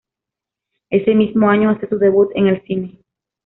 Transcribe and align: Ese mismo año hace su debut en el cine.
Ese 0.89 1.13
mismo 1.13 1.47
año 1.51 1.69
hace 1.69 1.87
su 1.87 1.99
debut 1.99 2.31
en 2.33 2.47
el 2.47 2.63
cine. 2.65 3.01